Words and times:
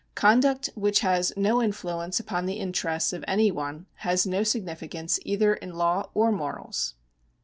Conduct 0.15 0.71
which 0.73 1.01
has 1.01 1.31
no 1.37 1.61
influence 1.61 2.19
upon 2.19 2.47
the 2.47 2.55
interests 2.55 3.13
of 3.13 3.23
any 3.27 3.51
one 3.51 3.85
has 3.97 4.25
no 4.25 4.41
significance 4.41 5.19
either 5.25 5.53
in 5.53 5.75
law 5.75 6.09
or 6.15 6.31
morals. 6.31 6.95